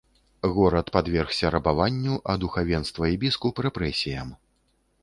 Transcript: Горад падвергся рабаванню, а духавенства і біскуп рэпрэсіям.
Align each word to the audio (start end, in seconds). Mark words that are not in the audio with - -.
Горад 0.53 0.87
падвергся 0.95 1.51
рабаванню, 1.57 2.15
а 2.33 2.37
духавенства 2.45 3.03
і 3.13 3.21
біскуп 3.27 3.65
рэпрэсіям. 3.69 4.35